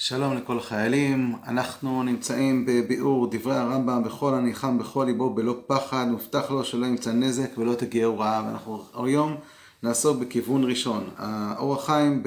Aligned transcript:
שלום 0.00 0.36
לכל 0.36 0.58
החיילים, 0.58 1.34
אנחנו 1.46 2.02
נמצאים 2.02 2.66
בביאור 2.66 3.30
דברי 3.30 3.56
הרמב"ם 3.56 4.02
בכל 4.04 4.34
הניחם 4.34 4.78
בכל 4.78 5.04
ליבו 5.06 5.30
בלא 5.30 5.56
פחד, 5.66 6.06
מובטח 6.10 6.50
לו 6.50 6.64
שלא 6.64 6.86
ימצא 6.86 7.12
נזק 7.12 7.58
ולא 7.58 7.74
תגיעו 7.74 8.18
רעה 8.18 8.42
ואנחנו 8.46 8.82
היום 9.04 9.36
נעסוק 9.82 10.18
בכיוון 10.18 10.64
ראשון. 10.64 11.04
האור 11.16 11.74
החיים 11.74 12.22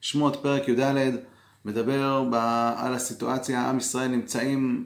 בשמות 0.00 0.36
פרק 0.42 0.68
י"ד 0.68 1.16
מדבר 1.64 2.24
על 2.76 2.94
הסיטואציה, 2.94 3.68
עם 3.68 3.78
ישראל 3.78 4.08
נמצאים 4.08 4.84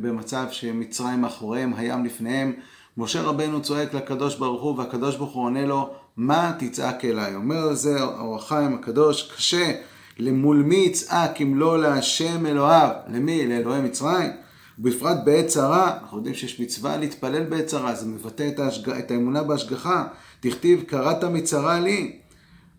במצב 0.00 0.46
שמצרים 0.50 1.20
מאחוריהם, 1.20 1.74
הים 1.74 2.04
לפניהם, 2.04 2.52
משה 2.96 3.22
רבנו 3.22 3.62
צועק 3.62 3.94
לקדוש 3.94 4.36
ברוך 4.36 4.62
הוא 4.62 4.78
והקדוש 4.78 5.16
ברוך 5.16 5.32
הוא 5.32 5.44
עונה 5.44 5.66
לו 5.66 5.90
מה 6.16 6.52
תצעק 6.58 7.04
אליי? 7.04 7.34
אומר 7.34 7.68
על 7.68 7.74
זה 7.74 8.00
האור 8.00 8.36
החיים 8.36 8.74
הקדוש, 8.74 9.32
קשה 9.36 9.72
למול 10.18 10.56
מי 10.56 10.76
יצעק 10.76 11.40
אם 11.40 11.58
לא 11.58 11.82
להשם 11.82 12.46
אלוהיו? 12.46 12.90
למי? 13.08 13.46
לאלוהי 13.46 13.80
מצרים? 13.80 14.30
ובפרט 14.78 15.16
בעת 15.24 15.46
צרה, 15.46 15.98
אנחנו 16.02 16.16
יודעים 16.16 16.34
שיש 16.34 16.60
מצווה 16.60 16.96
להתפלל 16.96 17.44
בעת 17.44 17.66
צרה, 17.66 17.94
זה 17.94 18.06
מבטא 18.06 18.48
את, 18.48 18.58
ההשג... 18.58 18.90
את 18.90 19.10
האמונה 19.10 19.42
בהשגחה. 19.42 20.06
תכתיב, 20.40 20.82
קראת 20.82 21.24
מצרה 21.24 21.80
לי. 21.80 22.18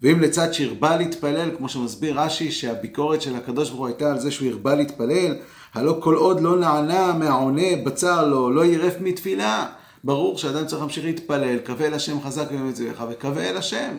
ואם 0.01 0.19
לצד 0.19 0.53
שהרבה 0.53 0.97
להתפלל, 0.97 1.49
כמו 1.57 1.69
שמסביר 1.69 2.19
רש"י, 2.19 2.51
שהביקורת 2.51 3.21
של 3.21 3.35
הקדוש 3.35 3.69
ברוך 3.69 3.79
הוא 3.79 3.87
הייתה 3.87 4.11
על 4.11 4.19
זה 4.19 4.31
שהוא 4.31 4.49
הרבה 4.49 4.75
להתפלל, 4.75 5.35
הלא 5.73 5.97
כל 6.01 6.15
עוד 6.15 6.41
לא 6.41 6.59
נענה 6.59 7.13
מהעונה 7.13 7.75
בצר 7.85 8.27
לו, 8.27 8.51
לא 8.51 8.65
ירף 8.65 8.93
מתפילה. 9.01 9.67
ברור 10.03 10.37
שאדם 10.37 10.65
צריך 10.65 10.81
להמשיך 10.81 11.05
להתפלל, 11.05 11.57
קווה 11.65 11.87
אל 11.87 11.93
השם 11.93 12.21
חזק 12.21 12.45
ומצליח, 12.51 13.03
וקווה 13.09 13.49
אל 13.49 13.57
השם, 13.57 13.95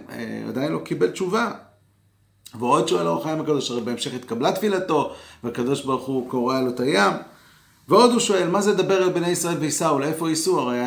עדיין 0.48 0.72
לא 0.72 0.78
קיבל 0.78 1.10
תשובה. 1.10 1.50
ועוד 2.58 2.88
שואל 2.88 3.06
אור 3.06 3.20
החיים 3.20 3.40
הקדוש, 3.40 3.70
הרי 3.70 3.80
בהמשך 3.80 4.14
התקבלה 4.14 4.52
תפילתו, 4.52 5.12
והקדוש 5.44 5.84
ברוך 5.84 6.06
הוא 6.06 6.30
קורע 6.30 6.60
לו 6.60 6.70
את 6.70 6.80
הים. 6.80 7.12
ועוד 7.88 8.10
הוא 8.10 8.20
שואל, 8.20 8.48
מה 8.50 8.60
זה 8.60 8.72
לדבר 8.72 9.02
על 9.02 9.12
בני 9.12 9.28
ישראל 9.28 9.56
וייסעו? 9.60 9.98
לאיפה 9.98 10.28
ייסעו? 10.28 10.60
הרי 10.60 10.80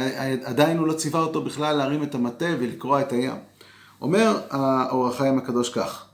עדיין 0.44 0.78
הוא 0.78 0.88
לא 0.88 0.94
ציווה 0.94 1.22
אותו 1.22 1.42
בכלל 1.42 1.78
להרים 1.78 2.04
את 2.04 2.16
המטה 2.16 2.46
ולקרוע 2.60 3.02
את 3.02 3.12
הים. 3.12 3.36
אומר 4.02 4.40
האור 4.50 5.08
החיים 5.08 5.38
הקדוש 5.38 5.70
כך, 5.70 6.06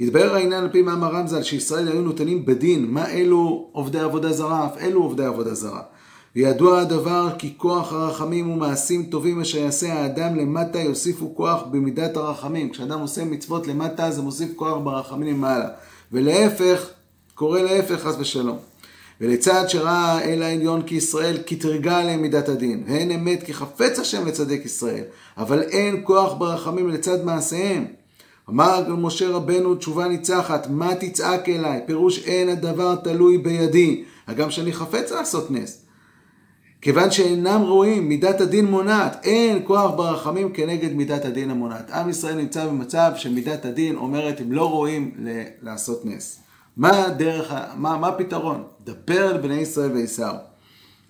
התבהר 0.00 0.34
העניין 0.34 0.62
על 0.62 0.68
פי 0.68 0.82
מאמר 0.82 1.08
רמזל 1.08 1.42
שישראל 1.42 1.88
היו 1.88 2.02
נותנים 2.02 2.46
בדין 2.46 2.86
מה 2.90 3.08
אלו 3.08 3.68
עובדי 3.72 4.00
עבודה 4.00 4.32
זרה, 4.32 4.66
אף 4.66 4.78
אלו 4.78 5.02
עובדי 5.02 5.24
עבודה 5.24 5.54
זרה. 5.54 5.82
וידוע 6.36 6.80
הדבר 6.80 7.28
כי 7.38 7.54
כוח 7.56 7.92
הרחמים 7.92 8.50
ומעשים 8.50 9.02
טובים 9.02 9.40
אשר 9.40 9.58
יעשה 9.58 9.92
האדם 9.92 10.36
למטה 10.36 10.78
יוסיפו 10.78 11.34
כוח 11.36 11.62
במידת 11.70 12.16
הרחמים. 12.16 12.70
כשאדם 12.70 13.00
עושה 13.00 13.24
מצוות 13.24 13.66
למטה 13.66 14.10
זה 14.10 14.22
מוסיף 14.22 14.50
כוח 14.56 14.78
ברחמים 14.84 15.28
למעלה. 15.28 15.68
ולהפך, 16.12 16.86
קורה 17.34 17.62
להפך 17.62 18.00
חס 18.00 18.14
ושלום. 18.18 18.58
ולצד 19.20 19.68
שראה 19.68 20.20
אל 20.24 20.42
העליון 20.42 20.82
כי 20.82 20.94
ישראל 20.94 21.38
קטרגה 21.38 21.98
עליהם 21.98 22.22
מידת 22.22 22.48
הדין, 22.48 22.84
והן 22.86 23.10
אמת 23.10 23.42
כי 23.42 23.54
חפץ 23.54 23.98
השם 23.98 24.26
לצדק 24.26 24.60
ישראל, 24.64 25.04
אבל 25.36 25.62
אין 25.62 26.00
כוח 26.04 26.32
ברחמים 26.32 26.88
לצד 26.88 27.24
מעשיהם. 27.24 27.86
אמר 28.48 28.94
משה 28.96 29.28
רבנו 29.28 29.74
תשובה 29.74 30.08
ניצחת, 30.08 30.66
מה 30.70 30.94
תצעק 30.94 31.48
אליי? 31.48 31.80
פירוש 31.86 32.18
אין 32.26 32.48
הדבר 32.48 32.94
תלוי 32.94 33.38
בידי, 33.38 34.04
הגם 34.26 34.50
שאני 34.50 34.72
חפץ 34.72 35.12
לעשות 35.12 35.50
נס. 35.50 35.82
כיוון 36.80 37.10
שאינם 37.10 37.62
רואים, 37.62 38.08
מידת 38.08 38.40
הדין 38.40 38.66
מונעת, 38.66 39.24
אין 39.24 39.62
כוח 39.64 39.90
ברחמים 39.96 40.52
כנגד 40.52 40.92
מידת 40.92 41.24
הדין 41.24 41.50
המונעת. 41.50 41.90
עם 41.90 42.08
ישראל 42.08 42.34
נמצא 42.34 42.66
במצב 42.66 43.12
שמידת 43.16 43.64
הדין 43.64 43.96
אומרת, 43.96 44.40
הם 44.40 44.52
לא 44.52 44.70
רואים 44.70 45.10
ל- 45.18 45.42
לעשות 45.62 46.04
נס. 46.04 46.40
מה 46.76 47.04
הדרך, 47.04 47.54
מה, 47.76 47.96
מה 47.96 48.08
הפתרון? 48.08 48.64
דבר 48.84 49.30
אל 49.30 49.38
בני 49.38 49.54
ישראל 49.54 49.92
ויסעו. 49.92 50.36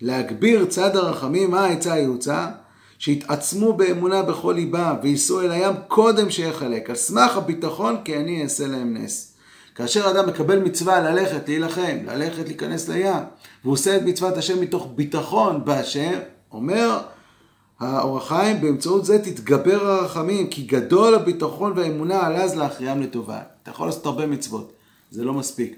להגביר 0.01 0.65
צד 0.65 0.95
הרחמים, 0.95 1.51
מה 1.51 1.65
העצה 1.65 1.93
היעוצה? 1.93 2.47
שיתעצמו 2.99 3.73
באמונה 3.73 4.21
בכל 4.21 4.53
ליבה 4.57 4.95
וייסעו 5.03 5.41
אל 5.41 5.51
הים 5.51 5.73
קודם 5.87 6.29
שיחלק, 6.29 6.89
על 6.89 6.95
סמך 6.95 7.37
הביטחון 7.37 7.97
כי 8.05 8.17
אני 8.17 8.43
אעשה 8.43 8.67
להם 8.67 8.97
נס. 8.97 9.30
כאשר 9.75 10.11
אדם 10.11 10.29
מקבל 10.29 10.59
מצווה 10.59 10.99
ללכת, 10.99 11.47
להילחם, 11.47 11.97
ללכת 12.05 12.45
להיכנס 12.45 12.89
לים, 12.89 13.23
והוא 13.63 13.73
עושה 13.73 13.97
את 13.97 14.01
מצוות 14.01 14.37
השם 14.37 14.61
מתוך 14.61 14.87
ביטחון 14.95 15.65
בהשם, 15.65 16.19
אומר 16.51 16.99
האור 17.79 18.17
החיים, 18.17 18.61
באמצעות 18.61 19.05
זה 19.05 19.19
תתגבר 19.19 19.87
הרחמים, 19.87 20.47
כי 20.47 20.61
גדול 20.61 21.15
הביטחון 21.15 21.73
והאמונה 21.75 22.25
על 22.27 22.35
אז 22.35 22.55
להכריעם 22.57 23.01
לטובה. 23.01 23.41
אתה 23.63 23.71
יכול 23.71 23.87
לעשות 23.87 24.05
הרבה 24.05 24.27
מצוות, 24.27 24.73
זה 25.11 25.23
לא 25.23 25.33
מספיק. 25.33 25.77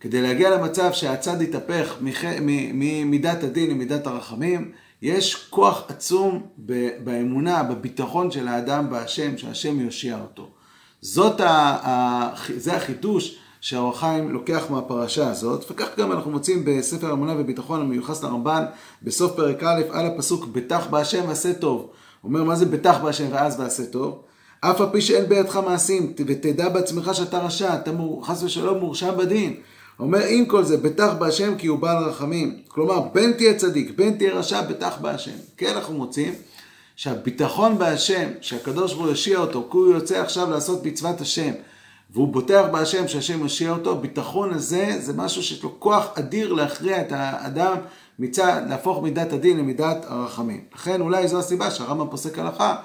כדי 0.00 0.22
להגיע 0.22 0.50
למצב 0.50 0.92
שהצד 0.92 1.42
יתהפך 1.42 1.94
ממידת 2.00 3.42
הדין 3.44 3.70
למידת 3.70 4.06
הרחמים, 4.06 4.72
יש 5.02 5.46
כוח 5.50 5.84
עצום 5.88 6.46
באמונה, 7.04 7.62
בביטחון 7.62 8.30
של 8.30 8.48
האדם 8.48 8.90
בהשם, 8.90 9.38
שהשם 9.38 9.80
יושיע 9.80 10.18
אותו. 10.20 10.50
זאת 11.06 11.40
ה, 11.40 11.48
ה, 11.48 12.34
זה 12.56 12.76
החידוש 12.76 13.38
שהאור 13.60 13.90
החיים 13.90 14.30
לוקח 14.30 14.64
מהפרשה 14.70 15.30
הזאת, 15.30 15.64
וכך 15.70 15.86
גם 15.98 16.12
אנחנו 16.12 16.30
מוצאים 16.30 16.64
בספר 16.64 17.12
אמונה 17.12 17.34
וביטחון 17.38 17.80
המיוחס 17.80 18.22
לרמב"ן, 18.22 18.64
בסוף 19.02 19.32
פרק 19.36 19.62
א', 19.62 19.82
על 19.90 20.06
הפסוק 20.06 20.46
בטח 20.46 20.86
בהשם 20.90 21.24
ועשה 21.28 21.54
טוב. 21.54 21.90
אומר, 22.24 22.44
מה 22.44 22.56
זה 22.56 22.66
בטח 22.66 22.98
בהשם 23.02 23.26
ואז 23.30 23.60
ועשה 23.60 23.86
טוב? 23.86 24.22
אף 24.60 24.80
על 24.80 24.86
פי 24.92 25.00
שאין 25.00 25.28
בידך 25.28 25.56
מעשים, 25.56 26.12
ותדע 26.26 26.68
בעצמך 26.68 27.10
שאתה 27.14 27.38
רשע, 27.38 27.74
אתה 27.74 27.92
מור, 27.92 28.26
חס 28.26 28.42
ושלום 28.42 28.78
מורשע 28.78 29.10
בדין. 29.10 29.54
אומר, 30.00 30.20
עם 30.28 30.46
כל 30.46 30.64
זה, 30.64 30.76
בטח 30.76 31.12
בהשם 31.18 31.54
כי 31.58 31.66
הוא 31.66 31.78
בעל 31.78 32.04
רחמים. 32.04 32.58
כלומר, 32.68 33.00
בין 33.12 33.32
תהיה 33.32 33.54
צדיק, 33.54 33.92
בין 33.96 34.14
תהיה 34.14 34.34
רשע, 34.34 34.62
בטח 34.62 34.98
בהשם. 35.00 35.36
כן, 35.56 35.72
אנחנו 35.76 35.94
מוצאים 35.94 36.34
שהביטחון 36.96 37.78
בהשם, 37.78 38.28
שהקדוש 38.40 38.92
ברוך 38.92 39.04
הוא 39.04 39.10
יושיע 39.10 39.38
אותו, 39.38 39.68
כי 39.70 39.76
הוא 39.76 39.94
יוצא 39.94 40.20
עכשיו 40.20 40.50
לעשות 40.50 40.86
מצוות 40.86 41.20
השם, 41.20 41.50
והוא 42.10 42.28
בוטח 42.28 42.64
בהשם 42.72 43.08
שהשם 43.08 43.40
יושיע 43.40 43.70
אותו, 43.70 43.92
הביטחון 43.92 44.54
הזה 44.54 44.96
זה 44.98 45.12
משהו 45.12 45.42
שיש 45.42 45.62
לו 45.62 45.80
כוח 45.80 46.06
אדיר 46.18 46.52
להכריע 46.52 47.00
את 47.00 47.12
האדם 47.12 47.76
מצד, 48.18 48.62
להפוך 48.68 49.02
מידת 49.02 49.32
הדין 49.32 49.58
למידת 49.58 50.04
הרחמים. 50.08 50.60
לכן 50.74 51.00
אולי 51.00 51.28
זו 51.28 51.38
הסיבה 51.38 51.70
שהרמב"ם 51.70 52.10
פוסק 52.10 52.38
הלכה 52.38 52.76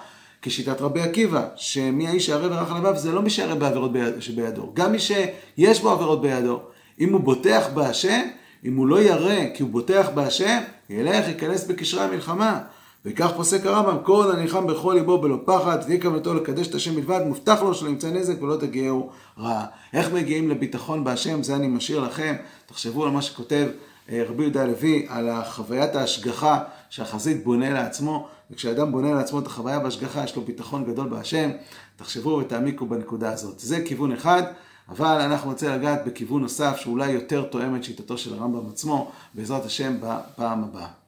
כשיטת 0.42 0.82
רבי 0.82 1.02
עקיבא, 1.02 1.48
שמי 1.56 2.08
האיש 2.08 2.26
שירא 2.26 2.48
ורח 2.52 2.72
לבב 2.72 2.98
זה 2.98 3.12
לא 3.12 3.22
מי 3.22 3.30
שירא 3.30 3.56
בעבירות 3.56 3.92
שבידו, 4.20 4.72
גם 4.74 4.92
מי 4.92 5.00
שיש 5.00 5.82
בו 5.82 5.90
עבירות 5.90 6.22
בידו, 6.22 6.60
אם 7.00 7.14
הוא 7.14 7.22
בוטח 7.22 7.68
בהשם, 7.74 8.22
אם 8.66 8.76
הוא 8.76 8.88
לא 8.88 9.02
ירא 9.02 9.46
כי 9.54 9.64
הוא 9.64 9.72
בוטח 9.72 10.10
בהשם, 10.14 10.60
ילך, 10.90 11.28
ייכנס 11.28 11.66
בקשרי 11.68 12.02
המלחמה. 12.02 12.60
וכך 13.06 13.32
פוסק 13.36 13.66
הרמב"ם, 13.66 13.98
כל 14.04 14.32
הנלחם 14.32 14.68
בכל 14.68 14.94
ליבו 14.94 15.18
בלא 15.18 15.38
פחד, 15.46 15.82
תהיה 15.82 16.02
כוונתו 16.02 16.34
לקדש 16.34 16.68
את 16.68 16.76
השם 16.76 16.96
בלבד, 16.96 17.22
מובטח 17.28 17.62
לו 17.62 17.74
שלא 17.74 17.90
ימצא 17.90 18.10
נזק 18.10 18.42
ולא 18.42 18.56
תגיעו 18.56 19.10
רע. 19.40 19.66
איך 19.94 20.14
מגיעים 20.14 20.50
לביטחון 20.50 21.04
בהשם? 21.04 21.44
זה 21.44 21.56
אני 21.56 21.68
משאיר 21.68 22.00
לכם. 22.00 22.36
תחשבו 22.66 23.06
על 23.06 23.12
מה 23.12 23.22
שכותב 23.22 23.68
רבי 24.10 24.44
יהודה 24.44 24.62
הלוי, 24.62 25.06
על 25.10 25.30
חוויית 25.44 25.96
ההשגחה 25.96 26.60
שהחזית 26.90 27.44
בונה 27.44 27.70
לעצמו, 27.70 28.28
וכשאדם 28.52 28.92
בונה 28.92 29.14
לעצמו 29.14 29.40
את 29.40 29.48
החוויה 29.48 29.80
בהשגחה, 29.80 30.24
יש 30.24 30.36
לו 30.36 30.42
ביטחון 30.42 30.86
גדול 30.86 31.10
בהשם. 31.10 31.50
תחשבו 31.96 32.30
ותעמיקו 32.30 32.86
בנקודה 32.86 33.32
הזאת. 33.32 33.60
זה 33.60 33.82
כיוון 33.86 34.12
אחד. 34.12 34.44
אבל 34.90 35.22
אנחנו 35.22 35.50
רוצה 35.50 35.78
לגעת 35.78 36.06
בכיוון 36.06 36.42
נוסף 36.42 36.78
שאולי 36.78 37.12
יותר 37.12 37.44
תואם 37.44 37.76
את 37.76 37.84
שיטתו 37.84 38.18
של 38.18 38.34
הרמב"ם 38.34 38.70
עצמו, 38.70 39.12
בעזרת 39.34 39.66
השם 39.66 39.98
בפעם 40.00 40.64
הבאה. 40.64 41.01